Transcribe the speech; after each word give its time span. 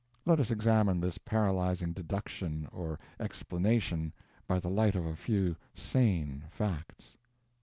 Let 0.25 0.39
us 0.39 0.49
examine 0.49 0.99
this 0.99 1.19
paralyzing 1.19 1.93
Deduction 1.93 2.67
or 2.71 2.97
Explanation 3.19 4.13
by 4.47 4.59
the 4.59 4.67
light 4.67 4.95
of 4.95 5.05
a 5.05 5.15
few 5.15 5.55
sane 5.75 6.45
facts. 6.49 7.17